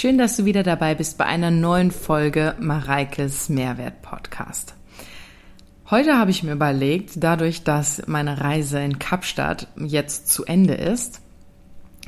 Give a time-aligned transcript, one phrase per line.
[0.00, 4.74] Schön, dass du wieder dabei bist bei einer neuen Folge Mareikes Mehrwert Podcast.
[5.90, 11.20] Heute habe ich mir überlegt, dadurch, dass meine Reise in Kapstadt jetzt zu Ende ist,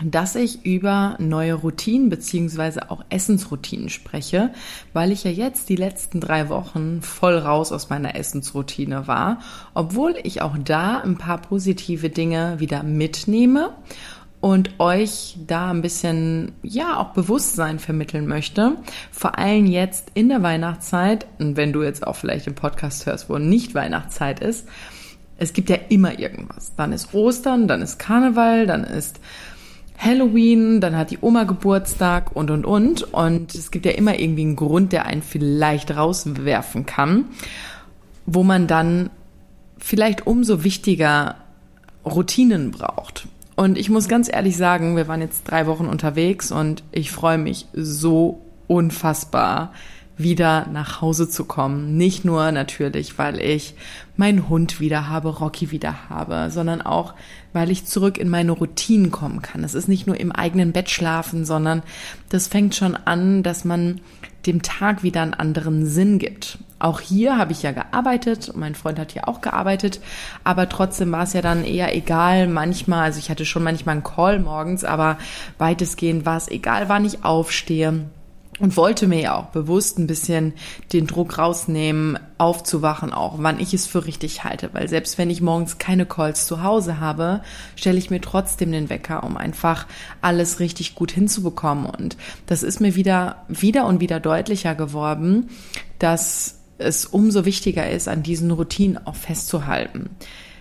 [0.04, 4.52] dass ich über neue Routinen beziehungsweise auch Essensroutinen spreche,
[4.92, 9.40] weil ich ja jetzt die letzten drei Wochen voll raus aus meiner Essensroutine war,
[9.74, 13.74] obwohl ich auch da ein paar positive Dinge wieder mitnehme
[14.40, 18.76] und euch da ein bisschen, ja, auch Bewusstsein vermitteln möchte.
[19.12, 23.28] Vor allem jetzt in der Weihnachtszeit, und wenn du jetzt auch vielleicht im Podcast hörst,
[23.28, 24.66] wo nicht Weihnachtszeit ist,
[25.36, 26.72] es gibt ja immer irgendwas.
[26.76, 29.20] Dann ist Ostern, dann ist Karneval, dann ist
[29.98, 33.02] Halloween, dann hat die Oma Geburtstag und, und, und.
[33.12, 37.26] Und es gibt ja immer irgendwie einen Grund, der einen vielleicht rauswerfen kann,
[38.24, 39.10] wo man dann
[39.78, 41.36] vielleicht umso wichtiger
[42.04, 43.28] Routinen braucht.
[43.60, 47.36] Und ich muss ganz ehrlich sagen, wir waren jetzt drei Wochen unterwegs und ich freue
[47.36, 49.74] mich so unfassbar,
[50.16, 51.98] wieder nach Hause zu kommen.
[51.98, 53.74] Nicht nur natürlich, weil ich
[54.16, 57.12] meinen Hund wieder habe, Rocky wieder habe, sondern auch,
[57.52, 59.62] weil ich zurück in meine Routinen kommen kann.
[59.62, 61.82] Es ist nicht nur im eigenen Bett schlafen, sondern
[62.30, 64.00] das fängt schon an, dass man
[64.46, 66.56] dem Tag wieder einen anderen Sinn gibt.
[66.80, 70.00] Auch hier habe ich ja gearbeitet, mein Freund hat hier auch gearbeitet,
[70.44, 72.48] aber trotzdem war es ja dann eher egal.
[72.48, 75.18] Manchmal, also ich hatte schon manchmal einen Call morgens, aber
[75.58, 78.06] weitestgehend war es egal, wann ich aufstehe.
[78.60, 80.52] Und wollte mir ja auch bewusst ein bisschen
[80.92, 85.40] den Druck rausnehmen, aufzuwachen auch, wann ich es für richtig halte, weil selbst wenn ich
[85.40, 87.40] morgens keine Calls zu Hause habe,
[87.74, 89.86] stelle ich mir trotzdem den Wecker, um einfach
[90.20, 91.86] alles richtig gut hinzubekommen.
[91.86, 95.48] Und das ist mir wieder wieder und wieder deutlicher geworden,
[95.98, 100.10] dass es umso wichtiger ist, an diesen Routinen auch festzuhalten.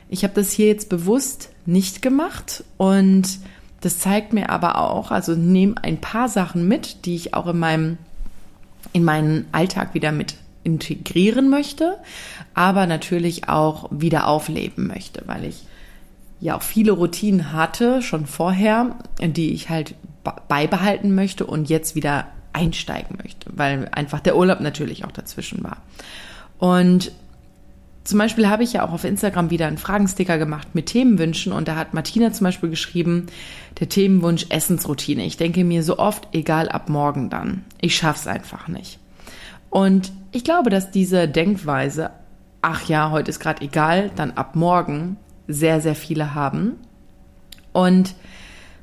[0.10, 3.40] Ich habe das hier jetzt bewusst nicht gemacht und
[3.82, 7.60] das zeigt mir aber auch, also nehme ein paar Sachen mit, die ich auch in
[7.60, 7.98] meinem,
[8.92, 11.98] in meinen Alltag wieder mit integrieren möchte,
[12.54, 15.64] aber natürlich auch wieder aufleben möchte, weil ich
[16.42, 19.96] ja auch viele Routinen hatte schon vorher, die ich halt
[20.48, 25.78] beibehalten möchte und jetzt wieder einsteigen möchte, weil einfach der Urlaub natürlich auch dazwischen war.
[26.58, 27.12] Und
[28.04, 31.68] zum Beispiel habe ich ja auch auf Instagram wieder einen Fragensticker gemacht mit Themenwünschen und
[31.68, 33.28] da hat Martina zum Beispiel geschrieben,
[33.80, 35.26] der Themenwunsch Essensroutine.
[35.26, 37.66] Ich denke mir so oft, egal ab morgen dann.
[37.80, 39.00] Ich schaff's einfach nicht.
[39.70, 42.10] Und ich glaube, dass diese Denkweise,
[42.62, 45.18] ach ja, heute ist gerade egal, dann ab morgen,
[45.48, 46.74] sehr, sehr viele haben.
[47.74, 48.16] Und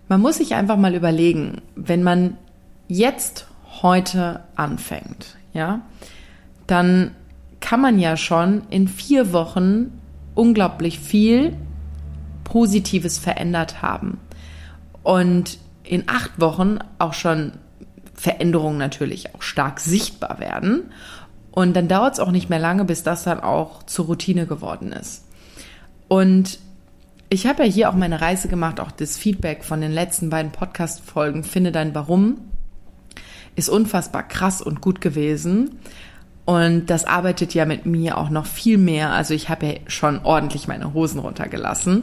[0.08, 2.36] man muss sich einfach mal überlegen, wenn man
[2.88, 3.46] jetzt
[3.82, 5.80] heute anfängt, ja,
[6.66, 7.12] dann
[7.60, 10.00] kann man ja schon in vier Wochen
[10.34, 11.56] unglaublich viel
[12.44, 14.20] Positives verändert haben.
[15.02, 17.52] Und in acht Wochen auch schon
[18.14, 20.90] Veränderungen natürlich auch stark sichtbar werden.
[21.50, 24.92] Und dann dauert es auch nicht mehr lange, bis das dann auch zur Routine geworden
[24.92, 25.24] ist.
[26.08, 26.58] Und
[27.28, 30.52] ich habe ja hier auch meine Reise gemacht, auch das Feedback von den letzten beiden
[30.52, 32.38] Podcast-Folgen, finde dein Warum,
[33.56, 35.78] ist unfassbar krass und gut gewesen.
[36.44, 39.10] Und das arbeitet ja mit mir auch noch viel mehr.
[39.10, 42.02] Also ich habe ja schon ordentlich meine Hosen runtergelassen.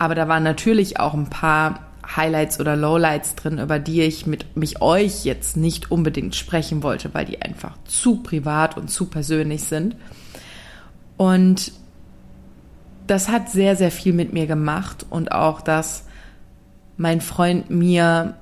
[0.00, 4.56] Aber da waren natürlich auch ein paar Highlights oder Lowlights drin, über die ich mit
[4.56, 9.64] mich euch jetzt nicht unbedingt sprechen wollte, weil die einfach zu privat und zu persönlich
[9.64, 9.96] sind.
[11.16, 11.72] Und
[13.06, 16.04] das hat sehr, sehr viel mit mir gemacht und auch, dass
[16.96, 18.34] mein Freund mir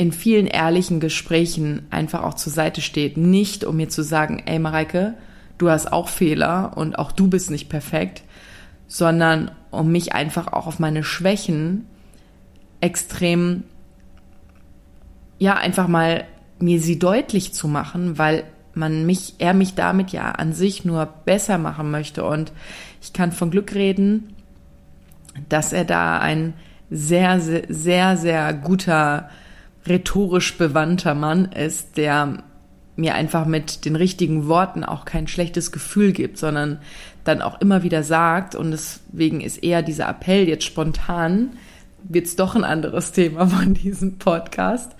[0.00, 3.18] in vielen ehrlichen Gesprächen einfach auch zur Seite steht.
[3.18, 5.12] Nicht, um mir zu sagen, ey Mareike,
[5.58, 8.22] du hast auch Fehler und auch du bist nicht perfekt,
[8.88, 11.84] sondern um mich einfach auch auf meine Schwächen
[12.80, 13.64] extrem,
[15.38, 16.24] ja, einfach mal
[16.58, 21.04] mir sie deutlich zu machen, weil man mich, er mich damit ja an sich nur
[21.04, 22.24] besser machen möchte.
[22.24, 22.52] Und
[23.02, 24.34] ich kann von Glück reden,
[25.50, 26.54] dass er da ein
[26.90, 29.28] sehr, sehr, sehr, sehr guter
[29.86, 32.42] rhetorisch bewandter Mann ist, der
[32.96, 36.80] mir einfach mit den richtigen Worten auch kein schlechtes Gefühl gibt, sondern
[37.24, 41.56] dann auch immer wieder sagt, und deswegen ist eher dieser Appell jetzt spontan,
[42.02, 44.92] wird es doch ein anderes Thema von diesem Podcast.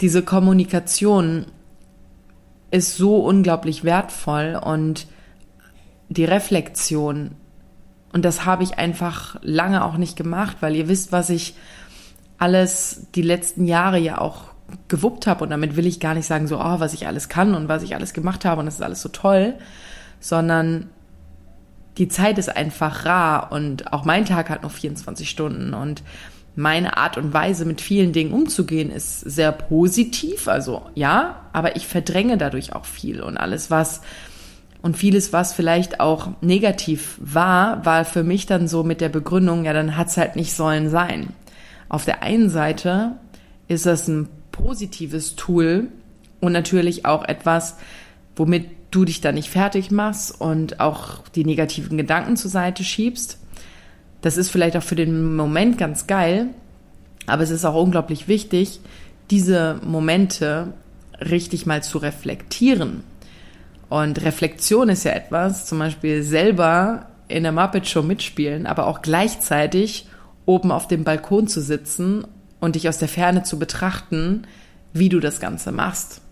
[0.00, 1.46] Diese Kommunikation
[2.70, 5.06] ist so unglaublich wertvoll und
[6.08, 7.32] die Reflexion,
[8.12, 11.54] und das habe ich einfach lange auch nicht gemacht, weil ihr wisst, was ich
[12.38, 14.44] alles die letzten Jahre ja auch
[14.88, 17.54] gewuppt habe und damit will ich gar nicht sagen so, oh, was ich alles kann
[17.54, 19.54] und was ich alles gemacht habe und das ist alles so toll,
[20.20, 20.90] sondern
[21.98, 25.72] die Zeit ist einfach rar und auch mein Tag hat nur 24 Stunden.
[25.72, 26.02] Und
[26.54, 31.86] meine Art und Weise mit vielen Dingen umzugehen ist sehr positiv, also ja, aber ich
[31.86, 33.22] verdränge dadurch auch viel.
[33.22, 34.02] Und alles was
[34.82, 39.64] und vieles, was vielleicht auch negativ war, war für mich dann so mit der Begründung,
[39.64, 41.28] ja, dann hat's halt nicht sollen sein.
[41.88, 43.16] Auf der einen Seite
[43.68, 45.88] ist das ein positives Tool
[46.40, 47.76] und natürlich auch etwas,
[48.34, 53.38] womit du dich da nicht fertig machst und auch die negativen Gedanken zur Seite schiebst.
[54.20, 56.48] Das ist vielleicht auch für den Moment ganz geil,
[57.26, 58.80] aber es ist auch unglaublich wichtig,
[59.30, 60.72] diese Momente
[61.20, 63.02] richtig mal zu reflektieren
[63.88, 69.02] und Reflexion ist ja etwas, zum Beispiel selber in der Muppet Show mitspielen, aber auch
[69.02, 70.08] gleichzeitig
[70.46, 72.24] oben auf dem Balkon zu sitzen
[72.60, 74.46] und dich aus der Ferne zu betrachten,
[74.92, 76.22] wie du das Ganze machst.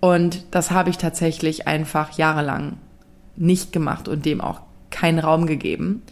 [0.00, 2.78] Und das habe ich tatsächlich einfach jahrelang
[3.36, 4.60] nicht gemacht und dem auch
[4.90, 6.02] keinen Raum gegeben.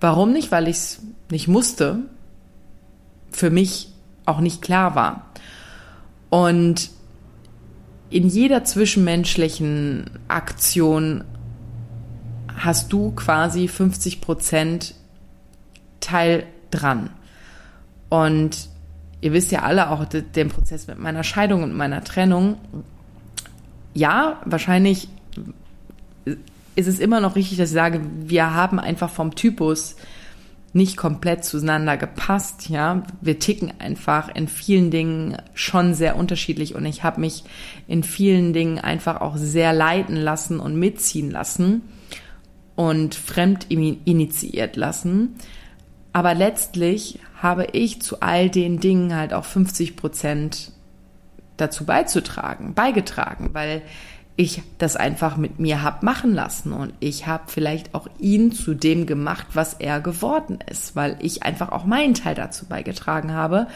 [0.00, 0.50] Warum nicht?
[0.50, 1.98] Weil ich es nicht musste,
[3.30, 3.92] für mich
[4.24, 5.26] auch nicht klar war.
[6.30, 6.90] Und
[8.08, 11.24] in jeder zwischenmenschlichen Aktion
[12.56, 14.94] hast du quasi 50 Prozent
[16.00, 17.10] Teil dran.
[18.08, 18.68] Und
[19.20, 22.56] ihr wisst ja alle auch den Prozess mit meiner Scheidung und meiner Trennung.
[23.94, 25.08] Ja, wahrscheinlich
[26.76, 29.96] ist es immer noch richtig, dass ich sage, wir haben einfach vom Typus
[30.72, 33.02] nicht komplett zueinander gepasst, ja.
[33.20, 37.42] Wir ticken einfach in vielen Dingen schon sehr unterschiedlich und ich habe mich
[37.88, 41.82] in vielen Dingen einfach auch sehr leiten lassen und mitziehen lassen
[42.76, 45.34] und fremd initiiert lassen.
[46.12, 50.72] Aber letztlich habe ich zu all den Dingen halt auch 50 Prozent
[51.56, 53.82] dazu beizutragen, beigetragen, weil
[54.36, 58.74] ich das einfach mit mir hab machen lassen und ich habe vielleicht auch ihn zu
[58.74, 63.66] dem gemacht, was er geworden ist, weil ich einfach auch meinen Teil dazu beigetragen habe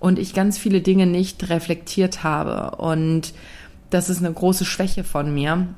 [0.00, 3.34] und ich ganz viele Dinge nicht reflektiert habe und
[3.90, 5.68] das ist eine große Schwäche von mir.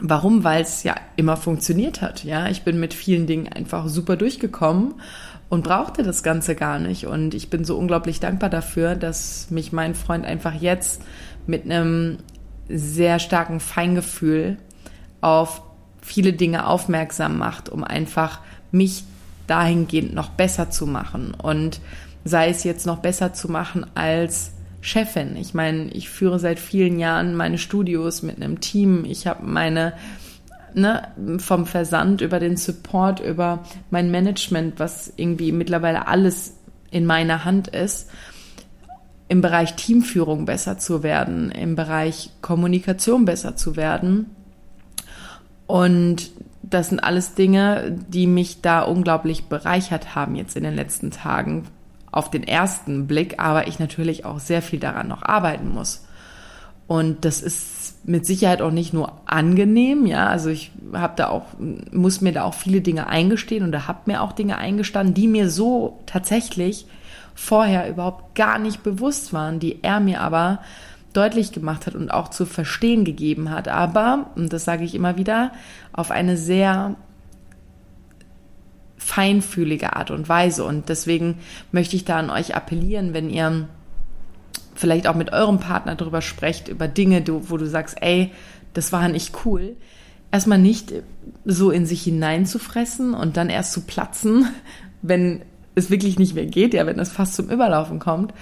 [0.00, 0.44] Warum?
[0.44, 2.24] Weil es ja immer funktioniert hat.
[2.24, 4.94] Ja, ich bin mit vielen Dingen einfach super durchgekommen
[5.48, 7.06] und brauchte das Ganze gar nicht.
[7.06, 11.02] Und ich bin so unglaublich dankbar dafür, dass mich mein Freund einfach jetzt
[11.46, 12.18] mit einem
[12.68, 14.58] sehr starken Feingefühl
[15.20, 15.62] auf
[16.00, 18.40] viele Dinge aufmerksam macht, um einfach
[18.70, 19.04] mich
[19.46, 21.80] dahingehend noch besser zu machen und
[22.24, 25.36] sei es jetzt noch besser zu machen als Chefin.
[25.36, 29.04] Ich meine, ich führe seit vielen Jahren meine Studios mit einem Team.
[29.04, 29.94] Ich habe meine
[30.74, 31.08] ne,
[31.38, 36.54] vom Versand über den Support über mein Management, was irgendwie mittlerweile alles
[36.90, 38.08] in meiner Hand ist
[39.28, 44.34] im Bereich Teamführung besser zu werden, im Bereich Kommunikation besser zu werden.
[45.66, 46.30] Und
[46.62, 51.64] das sind alles Dinge, die mich da unglaublich bereichert haben jetzt in den letzten Tagen
[52.18, 56.04] auf den ersten Blick, aber ich natürlich auch sehr viel daran noch arbeiten muss.
[56.88, 61.44] Und das ist mit Sicherheit auch nicht nur angenehm, ja, also ich habe da auch
[61.92, 65.28] muss mir da auch viele Dinge eingestehen und da habe mir auch Dinge eingestanden, die
[65.28, 66.86] mir so tatsächlich
[67.34, 70.60] vorher überhaupt gar nicht bewusst waren, die er mir aber
[71.12, 73.68] deutlich gemacht hat und auch zu verstehen gegeben hat.
[73.68, 75.52] Aber, und das sage ich immer wieder,
[75.92, 76.96] auf eine sehr
[78.98, 80.64] feinfühlige Art und Weise.
[80.64, 81.38] Und deswegen
[81.72, 83.68] möchte ich da an euch appellieren, wenn ihr
[84.74, 88.30] vielleicht auch mit eurem Partner darüber sprecht, über Dinge, wo du sagst, ey,
[88.74, 89.76] das war nicht cool,
[90.30, 90.92] erstmal nicht
[91.44, 94.46] so in sich hineinzufressen und dann erst zu platzen,
[95.02, 95.42] wenn
[95.74, 98.34] es wirklich nicht mehr geht, ja, wenn es fast zum Überlaufen kommt,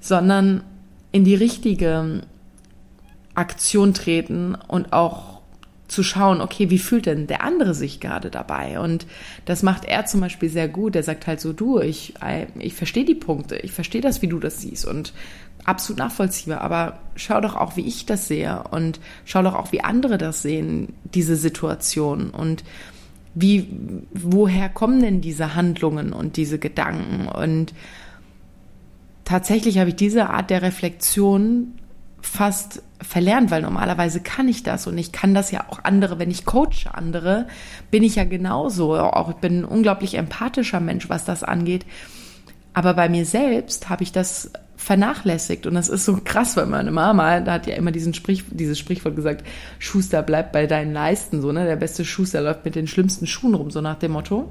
[0.00, 0.64] sondern
[1.10, 2.22] in die richtige
[3.34, 5.31] Aktion treten und auch
[5.92, 8.80] zu schauen, okay, wie fühlt denn der andere sich gerade dabei?
[8.80, 9.06] Und
[9.44, 10.96] das macht er zum Beispiel sehr gut.
[10.96, 12.14] Er sagt halt so, du, ich,
[12.58, 15.12] ich verstehe die Punkte, ich verstehe das, wie du das siehst und
[15.64, 19.84] absolut nachvollziehbar, aber schau doch auch, wie ich das sehe und schau doch auch, wie
[19.84, 22.64] andere das sehen, diese Situation und
[23.34, 23.68] wie,
[24.12, 27.28] woher kommen denn diese Handlungen und diese Gedanken?
[27.28, 27.74] Und
[29.24, 31.74] tatsächlich habe ich diese Art der Reflexion
[32.22, 36.30] fast verlernt, weil normalerweise kann ich das und ich kann das ja auch andere, wenn
[36.30, 37.46] ich coache andere,
[37.90, 38.96] bin ich ja genauso.
[38.96, 41.84] Auch ich bin ein unglaublich empathischer Mensch, was das angeht.
[42.74, 45.66] Aber bei mir selbst habe ich das vernachlässigt.
[45.66, 48.78] Und das ist so krass, weil meine Mama, da hat ja immer diesen Sprich, dieses
[48.78, 49.46] Sprichwort gesagt,
[49.78, 51.64] Schuster bleibt bei deinen Leisten, so, ne?
[51.64, 54.48] Der beste Schuster läuft mit den schlimmsten Schuhen rum, so nach dem Motto.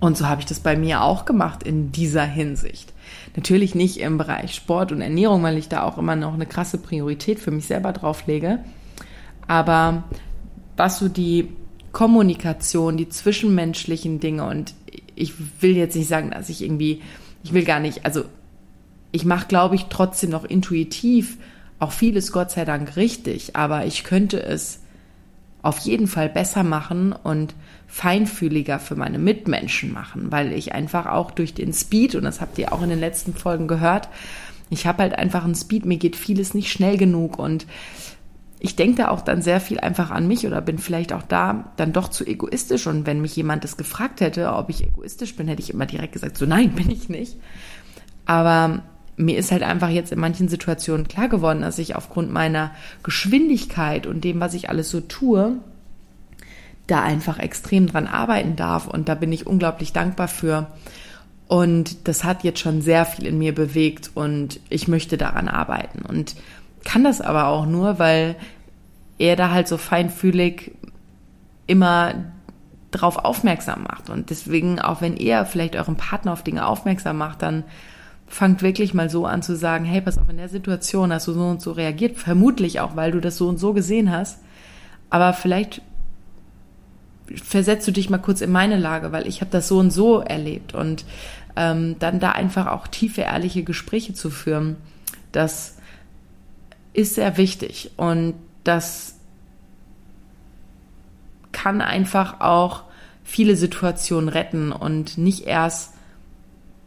[0.00, 2.91] Und so habe ich das bei mir auch gemacht in dieser Hinsicht.
[3.36, 6.78] Natürlich nicht im Bereich Sport und Ernährung, weil ich da auch immer noch eine krasse
[6.78, 8.60] Priorität für mich selber drauf lege.
[9.46, 10.04] Aber
[10.76, 11.48] was so die
[11.92, 14.74] Kommunikation, die zwischenmenschlichen Dinge und
[15.14, 17.02] ich will jetzt nicht sagen, dass ich irgendwie,
[17.44, 18.24] ich will gar nicht, also
[19.12, 21.36] ich mache, glaube ich, trotzdem noch intuitiv
[21.78, 24.81] auch vieles Gott sei Dank richtig, aber ich könnte es
[25.62, 27.54] auf jeden Fall besser machen und
[27.86, 32.58] feinfühliger für meine Mitmenschen machen, weil ich einfach auch durch den Speed, und das habt
[32.58, 34.08] ihr auch in den letzten Folgen gehört,
[34.70, 37.66] ich habe halt einfach einen Speed, mir geht vieles nicht schnell genug und
[38.64, 41.72] ich denke da auch dann sehr viel einfach an mich oder bin vielleicht auch da
[41.76, 42.86] dann doch zu egoistisch.
[42.86, 46.12] Und wenn mich jemand das gefragt hätte, ob ich egoistisch bin, hätte ich immer direkt
[46.12, 47.36] gesagt, so nein, bin ich nicht.
[48.24, 48.82] Aber
[49.24, 54.06] mir ist halt einfach jetzt in manchen Situationen klar geworden, dass ich aufgrund meiner Geschwindigkeit
[54.06, 55.56] und dem, was ich alles so tue,
[56.86, 58.86] da einfach extrem dran arbeiten darf.
[58.86, 60.66] Und da bin ich unglaublich dankbar für.
[61.48, 66.02] Und das hat jetzt schon sehr viel in mir bewegt und ich möchte daran arbeiten.
[66.02, 66.34] Und
[66.84, 68.36] kann das aber auch nur, weil
[69.18, 70.72] er da halt so feinfühlig
[71.66, 72.14] immer
[72.90, 74.10] drauf aufmerksam macht.
[74.10, 77.64] Und deswegen, auch wenn ihr vielleicht euren Partner auf Dinge aufmerksam macht, dann
[78.26, 81.32] fangt wirklich mal so an zu sagen, hey, pass auf, in der Situation hast du
[81.32, 84.38] so und so reagiert, vermutlich auch, weil du das so und so gesehen hast.
[85.10, 85.82] Aber vielleicht
[87.42, 90.20] versetzt du dich mal kurz in meine Lage, weil ich habe das so und so
[90.20, 90.74] erlebt.
[90.74, 91.04] Und
[91.56, 94.76] ähm, dann da einfach auch tiefe, ehrliche Gespräche zu führen,
[95.32, 95.76] das
[96.92, 97.92] ist sehr wichtig.
[97.96, 99.16] Und das
[101.52, 102.84] kann einfach auch
[103.24, 105.94] viele Situationen retten und nicht erst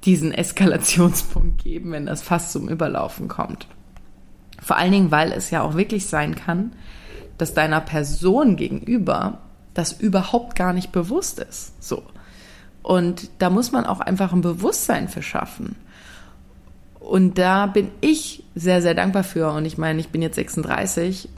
[0.05, 3.67] diesen Eskalationspunkt geben, wenn das fast zum Überlaufen kommt.
[4.61, 6.73] Vor allen Dingen, weil es ja auch wirklich sein kann,
[7.37, 9.39] dass deiner Person gegenüber
[9.73, 11.83] das überhaupt gar nicht bewusst ist.
[11.83, 12.03] So.
[12.81, 15.75] Und da muss man auch einfach ein Bewusstsein für schaffen.
[16.99, 19.51] Und da bin ich sehr, sehr dankbar für.
[19.51, 21.29] Und ich meine, ich bin jetzt 36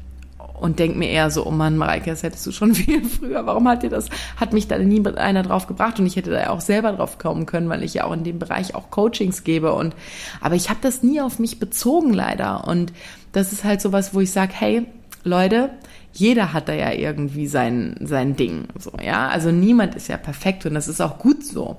[0.60, 3.46] und denke mir eher so, oh Mann, Mareike, das hättest du schon viel früher.
[3.46, 6.40] Warum hat dir das, hat mich da nie einer drauf gebracht und ich hätte da
[6.40, 9.44] ja auch selber drauf kommen können, weil ich ja auch in dem Bereich auch Coachings
[9.44, 9.96] gebe und,
[10.42, 12.94] aber ich habe das nie auf mich bezogen leider und
[13.32, 14.86] das ist halt sowas, wo ich sage, hey,
[15.24, 15.72] Leute,
[16.14, 19.28] jeder hat da ja irgendwie sein, sein Ding, so, ja.
[19.28, 21.78] Also niemand ist ja perfekt und das ist auch gut so.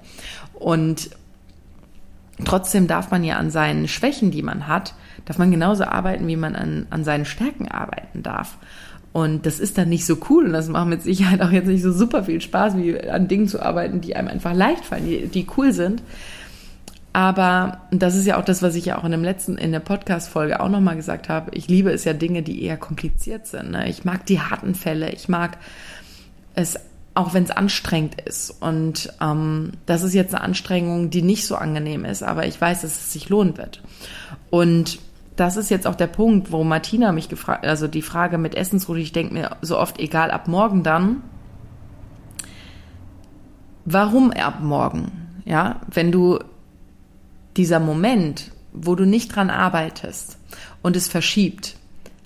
[0.54, 1.10] Und
[2.44, 6.36] trotzdem darf man ja an seinen Schwächen, die man hat, darf man genauso arbeiten, wie
[6.36, 8.58] man an, an seinen Stärken arbeiten darf.
[9.12, 11.82] Und das ist dann nicht so cool und das macht mit Sicherheit auch jetzt nicht
[11.82, 15.26] so super viel Spaß, wie an Dingen zu arbeiten, die einem einfach leicht fallen, die,
[15.26, 16.02] die cool sind.
[17.12, 19.80] Aber das ist ja auch das, was ich ja auch in dem letzten, in der
[19.80, 21.50] Podcast-Folge auch nochmal gesagt habe.
[21.54, 23.72] Ich liebe es ja Dinge, die eher kompliziert sind.
[23.72, 23.88] Ne?
[23.88, 25.10] Ich mag die harten Fälle.
[25.10, 25.56] Ich mag
[26.54, 26.78] es
[27.18, 28.50] auch wenn es anstrengend ist.
[28.62, 32.82] Und ähm, das ist jetzt eine Anstrengung, die nicht so angenehm ist, aber ich weiß,
[32.82, 33.82] dass es sich lohnen wird.
[34.50, 35.00] Und
[35.34, 39.00] das ist jetzt auch der Punkt, wo Martina mich gefragt, also die Frage mit Essensruhe,
[39.00, 41.22] ich denke mir so oft, egal ab morgen dann,
[43.84, 45.42] warum ab morgen?
[45.44, 46.38] Ja, wenn du
[47.56, 50.38] dieser Moment, wo du nicht dran arbeitest
[50.82, 51.74] und es verschiebt,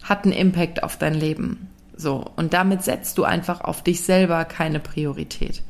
[0.02, 1.71] hat einen Impact auf dein Leben.
[2.02, 2.24] So.
[2.36, 5.62] Und damit setzt du einfach auf dich selber keine Priorität.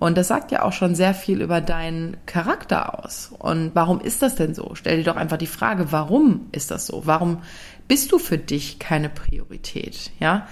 [0.00, 3.32] Und das sagt ja auch schon sehr viel über deinen Charakter aus.
[3.38, 4.70] Und warum ist das denn so?
[4.74, 7.02] Stell dir doch einfach die Frage, warum ist das so?
[7.04, 7.42] Warum
[7.86, 10.10] bist du für dich keine Priorität?
[10.18, 10.48] Ja?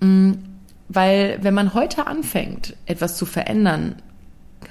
[0.00, 0.32] Mm,
[0.90, 3.96] weil wenn man heute anfängt, etwas zu verändern,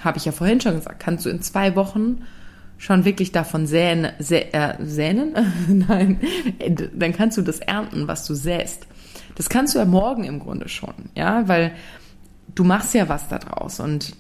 [0.04, 2.22] habe ich ja vorhin schon gesagt, kannst du in zwei Wochen
[2.78, 5.34] schon wirklich davon säen, sä, äh, säen?
[5.88, 6.20] Nein,
[6.94, 8.86] dann kannst du das ernten, was du säst.
[9.36, 11.74] Das kannst du ja morgen im Grunde schon, ja, weil
[12.54, 14.16] du machst ja was da draus und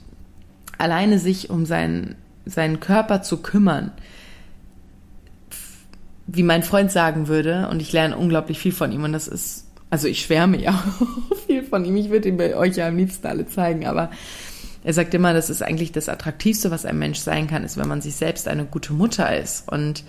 [0.77, 2.15] alleine sich um seinen,
[2.45, 3.91] seinen Körper zu kümmern,
[6.25, 9.67] wie mein Freund sagen würde, und ich lerne unglaublich viel von ihm und das ist,
[9.89, 10.83] also ich schwärme ja
[11.45, 14.09] viel von ihm, ich würde ihn bei euch ja am liebsten alle zeigen, aber
[14.83, 17.87] er sagt immer, das ist eigentlich das Attraktivste, was ein Mensch sein kann, ist, wenn
[17.87, 19.71] man sich selbst eine gute Mutter ist.
[19.71, 20.03] Und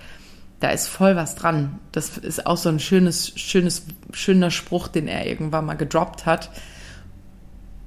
[0.64, 1.78] da ist voll was dran.
[1.92, 6.49] Das ist auch so ein schönes, schönes, schöner Spruch, den er irgendwann mal gedroppt hat.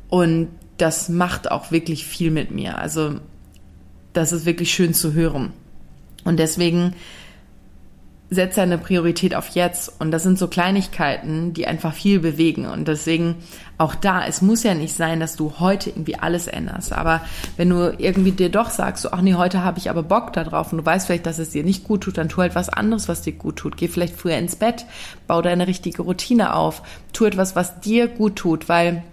[0.09, 2.77] Und das macht auch wirklich viel mit mir.
[2.77, 3.19] Also,
[4.13, 5.53] das ist wirklich schön zu hören.
[6.23, 6.93] Und deswegen
[8.29, 9.99] setze eine Priorität auf jetzt.
[9.99, 12.65] Und das sind so Kleinigkeiten, die einfach viel bewegen.
[12.65, 13.35] Und deswegen
[13.77, 16.93] auch da, es muss ja nicht sein, dass du heute irgendwie alles änderst.
[16.93, 17.21] Aber
[17.55, 20.43] wenn du irgendwie dir doch sagst, so, ach nee, heute habe ich aber Bock da
[20.43, 22.69] drauf und du weißt vielleicht, dass es dir nicht gut tut, dann tu halt was
[22.69, 23.77] anderes, was dir gut tut.
[23.77, 24.85] Geh vielleicht früher ins Bett,
[25.27, 26.81] bau deine richtige Routine auf,
[27.13, 29.03] tu etwas, was dir gut tut, weil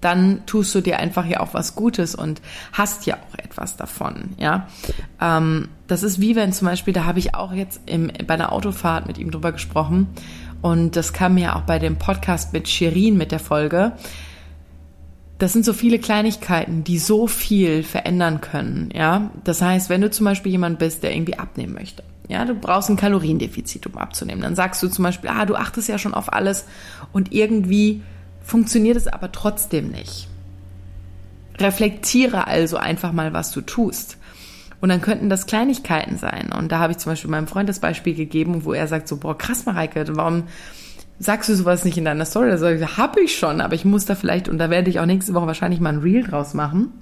[0.00, 2.40] dann tust du dir einfach ja auch was Gutes und
[2.72, 4.68] hast ja auch etwas davon, ja.
[5.20, 8.52] Ähm, das ist wie wenn zum Beispiel, da habe ich auch jetzt im, bei einer
[8.52, 10.08] Autofahrt mit ihm drüber gesprochen
[10.62, 13.92] und das kam mir auch bei dem Podcast mit Shirin mit der Folge.
[15.38, 19.30] das sind so viele Kleinigkeiten, die so viel verändern können, ja.
[19.44, 22.90] Das heißt, wenn du zum Beispiel jemand bist, der irgendwie abnehmen möchte, ja, du brauchst
[22.90, 26.32] ein Kaloriendefizit, um abzunehmen, dann sagst du zum Beispiel, ah, du achtest ja schon auf
[26.32, 26.66] alles
[27.12, 28.02] und irgendwie
[28.48, 30.26] funktioniert es aber trotzdem nicht.
[31.58, 34.16] Reflektiere also einfach mal, was du tust.
[34.80, 36.50] Und dann könnten das Kleinigkeiten sein.
[36.56, 39.18] Und da habe ich zum Beispiel meinem Freund das Beispiel gegeben, wo er sagt so,
[39.18, 40.44] boah, krass, Mareike, warum
[41.18, 42.48] sagst du sowas nicht in deiner Story?
[42.48, 44.98] Da sage ich, hab ich schon, aber ich muss da vielleicht, und da werde ich
[44.98, 46.92] auch nächste Woche wahrscheinlich mal ein Reel draus machen.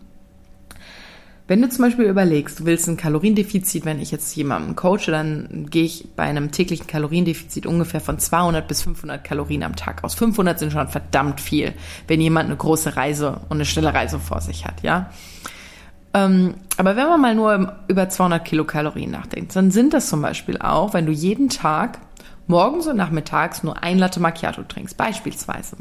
[1.48, 5.66] Wenn du zum Beispiel überlegst, du willst ein Kaloriendefizit, wenn ich jetzt jemanden coache, dann
[5.70, 10.14] gehe ich bei einem täglichen Kaloriendefizit ungefähr von 200 bis 500 Kalorien am Tag aus.
[10.16, 11.72] 500 sind schon verdammt viel,
[12.08, 15.10] wenn jemand eine große Reise und eine schnelle Reise vor sich hat, ja.
[16.14, 20.58] Ähm, aber wenn man mal nur über 200 Kilokalorien nachdenkt, dann sind das zum Beispiel
[20.58, 22.00] auch, wenn du jeden Tag
[22.48, 25.76] morgens und nachmittags nur ein Latte Macchiato trinkst, beispielsweise,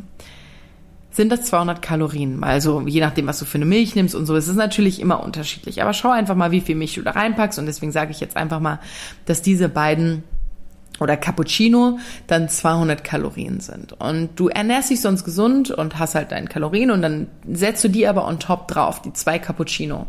[1.16, 2.44] sind das 200 Kalorien.
[2.44, 5.24] Also je nachdem, was du für eine Milch nimmst und so, ist es natürlich immer
[5.24, 5.82] unterschiedlich.
[5.82, 8.36] Aber schau einfach mal, wie viel Milch du da reinpackst und deswegen sage ich jetzt
[8.36, 8.80] einfach mal,
[9.26, 10.24] dass diese beiden
[11.00, 13.94] oder Cappuccino dann 200 Kalorien sind.
[13.94, 17.90] Und du ernährst dich sonst gesund und hast halt deine Kalorien und dann setzt du
[17.90, 20.08] die aber on top drauf, die zwei Cappuccino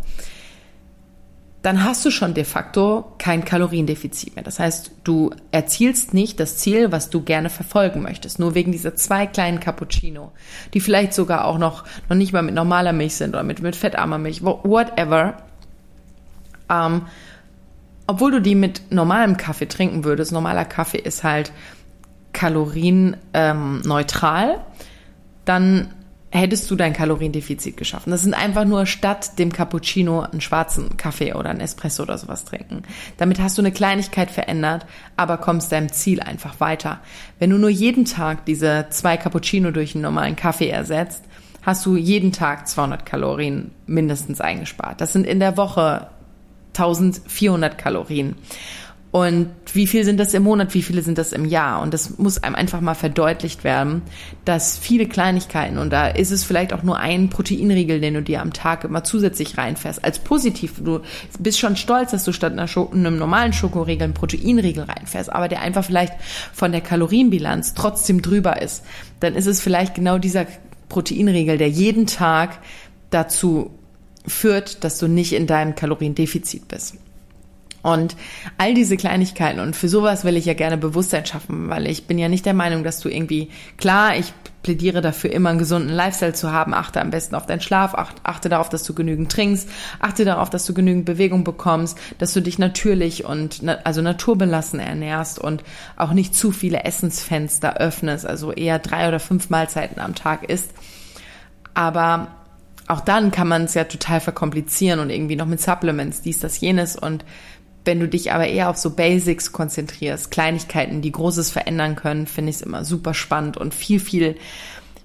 [1.66, 4.44] dann hast du schon de facto kein Kaloriendefizit mehr.
[4.44, 8.94] Das heißt, du erzielst nicht das Ziel, was du gerne verfolgen möchtest, nur wegen dieser
[8.94, 10.30] zwei kleinen Cappuccino,
[10.74, 13.74] die vielleicht sogar auch noch, noch nicht mal mit normaler Milch sind oder mit, mit
[13.74, 15.38] fettarmer Milch, whatever.
[16.70, 17.02] Ähm,
[18.06, 21.50] obwohl du die mit normalem Kaffee trinken würdest, normaler Kaffee ist halt
[22.32, 24.60] kalorienneutral, ähm,
[25.44, 25.95] dann
[26.36, 28.10] hättest du dein Kaloriendefizit geschaffen.
[28.10, 32.44] Das sind einfach nur statt dem Cappuccino einen schwarzen Kaffee oder einen Espresso oder sowas
[32.44, 32.82] trinken.
[33.16, 37.00] Damit hast du eine Kleinigkeit verändert, aber kommst deinem Ziel einfach weiter.
[37.38, 41.24] Wenn du nur jeden Tag diese zwei Cappuccino durch einen normalen Kaffee ersetzt,
[41.62, 45.00] hast du jeden Tag 200 Kalorien mindestens eingespart.
[45.00, 46.08] Das sind in der Woche
[46.74, 48.36] 1400 Kalorien.
[49.12, 51.80] Und wie viel sind das im Monat, wie viele sind das im Jahr?
[51.80, 54.02] Und das muss einem einfach mal verdeutlicht werden,
[54.44, 58.42] dass viele Kleinigkeiten, und da ist es vielleicht auch nur ein Proteinriegel, den du dir
[58.42, 60.74] am Tag immer zusätzlich reinfährst, als positiv.
[60.84, 61.00] Du
[61.38, 65.62] bist schon stolz, dass du statt einer einem normalen Schokoriegel einen Proteinriegel reinfährst, aber der
[65.62, 66.12] einfach vielleicht
[66.52, 68.84] von der Kalorienbilanz trotzdem drüber ist.
[69.20, 70.46] Dann ist es vielleicht genau dieser
[70.88, 72.58] Proteinriegel, der jeden Tag
[73.10, 73.70] dazu
[74.26, 76.96] führt, dass du nicht in deinem Kaloriendefizit bist.
[77.86, 78.16] Und
[78.58, 82.18] all diese Kleinigkeiten und für sowas will ich ja gerne Bewusstsein schaffen, weil ich bin
[82.18, 84.32] ja nicht der Meinung, dass du irgendwie, klar, ich
[84.64, 87.94] plädiere dafür, immer einen gesunden Lifestyle zu haben, achte am besten auf deinen Schlaf,
[88.24, 89.68] achte darauf, dass du genügend trinkst,
[90.00, 95.38] achte darauf, dass du genügend Bewegung bekommst, dass du dich natürlich und also naturbelassen ernährst
[95.38, 95.62] und
[95.94, 100.72] auch nicht zu viele Essensfenster öffnest, also eher drei oder fünf Mahlzeiten am Tag isst.
[101.74, 102.32] Aber
[102.88, 106.60] auch dann kann man es ja total verkomplizieren und irgendwie noch mit Supplements, dies, das,
[106.60, 107.24] jenes und
[107.86, 112.50] wenn du dich aber eher auf so Basics konzentrierst, Kleinigkeiten, die Großes verändern können, finde
[112.50, 114.36] ich es immer super spannend und viel, viel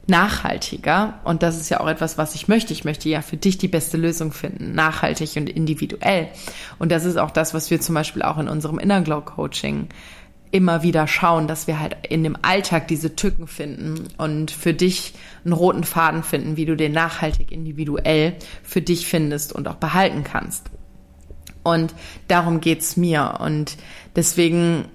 [0.07, 1.19] nachhaltiger.
[1.23, 2.73] Und das ist ja auch etwas, was ich möchte.
[2.73, 6.27] Ich möchte ja für dich die beste Lösung finden, nachhaltig und individuell.
[6.79, 9.87] Und das ist auch das, was wir zum Beispiel auch in unserem Inner Glow Coaching
[10.51, 15.13] immer wieder schauen, dass wir halt in dem Alltag diese Tücken finden und für dich
[15.45, 20.25] einen roten Faden finden, wie du den nachhaltig individuell für dich findest und auch behalten
[20.25, 20.69] kannst.
[21.63, 21.93] Und
[22.27, 23.39] darum geht's mir.
[23.39, 23.77] Und
[24.15, 24.85] deswegen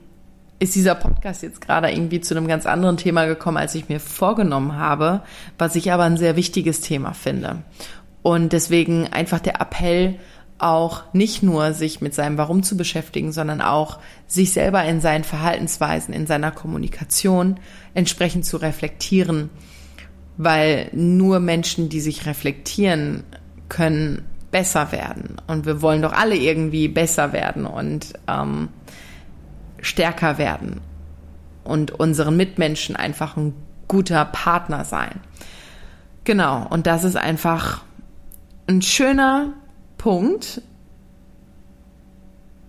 [0.59, 4.01] ist dieser Podcast jetzt gerade irgendwie zu einem ganz anderen Thema gekommen, als ich mir
[4.01, 5.23] vorgenommen habe,
[5.59, 7.63] was ich aber ein sehr wichtiges Thema finde.
[8.23, 10.19] Und deswegen einfach der Appell,
[10.59, 15.25] auch nicht nur sich mit seinem Warum zu beschäftigen, sondern auch sich selber in seinen
[15.25, 17.61] Verhaltensweisen, in seiner Kommunikation
[17.95, 19.51] entsprechend zu reflektieren,
[20.39, 23.25] weil nur Menschen, die sich reflektieren,
[23.69, 24.25] können
[24.57, 25.37] besser werden.
[25.47, 28.71] Und wir wollen doch alle irgendwie besser werden und ähm,
[29.83, 30.81] stärker werden
[31.63, 33.53] und unseren Mitmenschen einfach ein
[33.87, 35.21] guter Partner sein.
[36.25, 37.83] Genau, und das ist einfach
[38.67, 39.53] ein schöner
[39.99, 40.63] Punkt,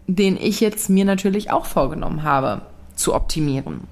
[0.08, 2.64] den ich jetzt mir natürlich auch vorgenommen habe
[2.96, 3.88] zu optimieren.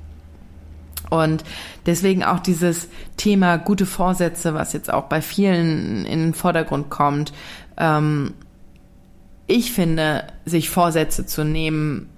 [1.10, 1.44] Und
[1.86, 2.88] deswegen auch dieses
[3.18, 7.34] Thema gute Vorsätze, was jetzt auch bei vielen in den Vordergrund kommt,
[7.78, 8.34] ähm,
[9.48, 12.10] ich finde, sich Vorsätze zu nehmen,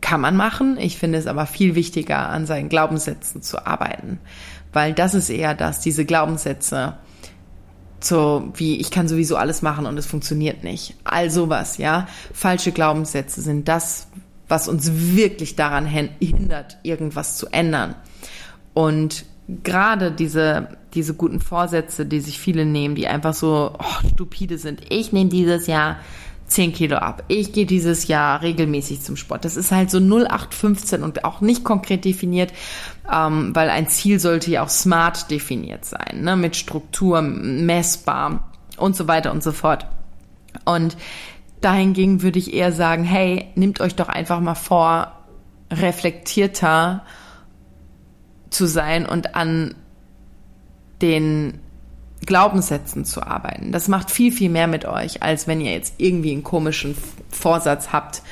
[0.00, 0.76] kann man machen.
[0.78, 4.20] Ich finde es aber viel wichtiger, an seinen Glaubenssätzen zu arbeiten.
[4.72, 6.98] Weil das ist eher das, diese Glaubenssätze,
[7.98, 10.94] so wie ich kann sowieso alles machen und es funktioniert nicht.
[11.02, 12.06] All sowas, ja.
[12.32, 14.06] Falsche Glaubenssätze sind das,
[14.48, 17.94] was uns wirklich daran hindert, irgendwas zu ändern.
[18.74, 19.24] Und
[19.62, 24.82] gerade diese, diese guten Vorsätze, die sich viele nehmen, die einfach so oh, stupide sind.
[24.90, 25.96] Ich nehme dieses Jahr
[26.48, 27.24] 10 Kilo ab.
[27.28, 29.44] Ich gehe dieses Jahr regelmäßig zum Sport.
[29.44, 32.52] Das ist halt so 0815 und auch nicht konkret definiert,
[33.12, 36.36] ähm, weil ein Ziel sollte ja auch smart definiert sein, ne?
[36.36, 39.86] mit Struktur, messbar und so weiter und so fort.
[40.64, 40.96] Und
[41.60, 45.12] dahingegen würde ich eher sagen, hey, nehmt euch doch einfach mal vor,
[45.70, 47.02] reflektierter
[48.50, 49.74] zu sein und an
[51.02, 51.60] den
[52.24, 53.72] Glaubenssätzen zu arbeiten.
[53.72, 56.96] Das macht viel, viel mehr mit euch, als wenn ihr jetzt irgendwie einen komischen
[57.30, 58.22] Vorsatz habt,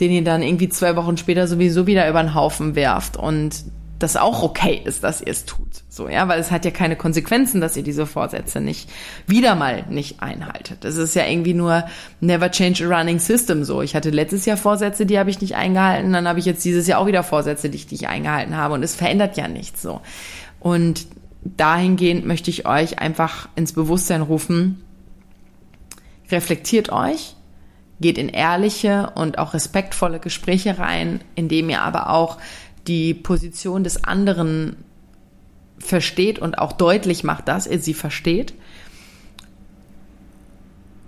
[0.00, 3.64] den ihr dann irgendwie zwei Wochen später sowieso wieder über den Haufen werft und
[3.98, 5.82] das auch okay ist, dass ihr es tut.
[5.88, 8.88] So, ja, weil es hat ja keine Konsequenzen, dass ihr diese Vorsätze nicht
[9.26, 10.84] wieder mal nicht einhaltet.
[10.84, 11.84] Das ist ja irgendwie nur
[12.20, 13.82] never change a running system so.
[13.82, 16.86] Ich hatte letztes Jahr Vorsätze, die habe ich nicht eingehalten, dann habe ich jetzt dieses
[16.86, 20.00] Jahr auch wieder Vorsätze, die ich nicht eingehalten habe und es verändert ja nichts so.
[20.60, 21.06] Und
[21.42, 24.84] dahingehend möchte ich euch einfach ins Bewusstsein rufen,
[26.30, 27.34] reflektiert euch,
[28.00, 32.38] geht in ehrliche und auch respektvolle Gespräche rein, indem ihr aber auch
[32.88, 34.76] die Position des anderen
[35.78, 38.54] versteht und auch deutlich macht, dass ihr sie versteht.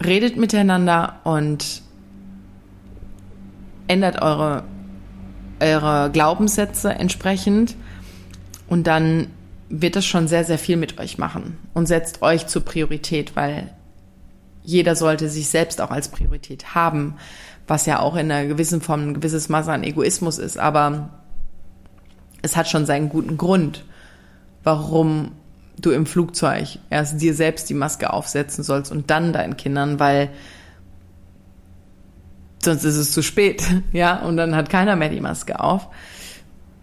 [0.02, 1.82] Redet miteinander und
[3.88, 4.64] ändert eure,
[5.58, 7.74] eure Glaubenssätze entsprechend
[8.68, 9.26] und dann
[9.68, 13.72] wird das schon sehr, sehr viel mit euch machen und setzt euch zur Priorität, weil
[14.62, 17.16] jeder sollte sich selbst auch als Priorität haben,
[17.66, 21.10] was ja auch in einer gewissen Form ein gewisses Maß an Egoismus ist, aber
[22.42, 23.84] es hat schon seinen guten Grund,
[24.62, 25.32] warum
[25.78, 30.30] du im Flugzeug erst dir selbst die Maske aufsetzen sollst und dann deinen Kindern, weil
[32.62, 35.88] sonst ist es zu spät, ja, und dann hat keiner mehr die Maske auf.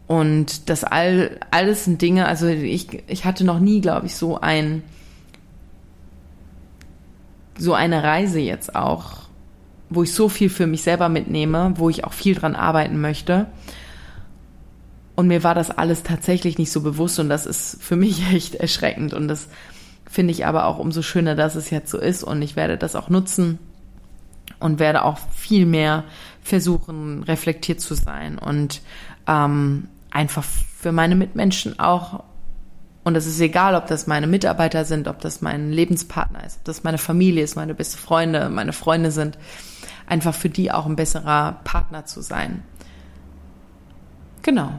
[0.08, 4.40] Und das all, alles sind Dinge, also ich, ich hatte noch nie, glaube ich, so
[4.40, 4.82] ein,
[7.58, 9.28] so eine Reise jetzt auch,
[9.90, 13.48] wo ich so viel für mich selber mitnehme, wo ich auch viel dran arbeiten möchte.
[15.18, 18.54] Und mir war das alles tatsächlich nicht so bewusst und das ist für mich echt
[18.54, 19.48] erschreckend und das
[20.08, 22.96] finde ich aber auch umso schöner, dass es jetzt so ist und ich werde das
[22.96, 23.58] auch nutzen
[24.60, 26.04] und werde auch viel mehr
[26.44, 28.82] versuchen, reflektiert zu sein und
[29.26, 32.24] ähm, einfach für meine Mitmenschen auch.
[33.04, 36.66] Und es ist egal, ob das meine Mitarbeiter sind, ob das mein Lebenspartner ist, ob
[36.66, 39.40] das meine Familie ist, meine beste Freunde, meine Freunde sind.
[40.06, 42.62] Einfach für die auch ein besserer Partner zu sein.
[44.44, 44.78] Genau.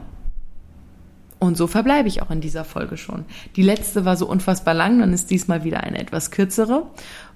[1.39, 3.25] Und so verbleibe ich auch in dieser Folge schon.
[3.55, 6.83] Die letzte war so unfassbar lang, dann ist diesmal wieder eine etwas kürzere.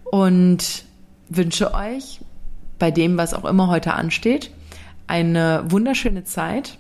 [0.03, 0.85] Und
[1.29, 2.19] wünsche euch
[2.79, 4.51] bei dem, was auch immer heute ansteht,
[5.07, 6.77] eine wunderschöne Zeit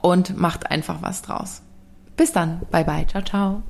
[0.00, 1.62] und macht einfach was draus.
[2.16, 2.60] Bis dann.
[2.70, 3.06] Bye bye.
[3.06, 3.62] Ciao, ciao.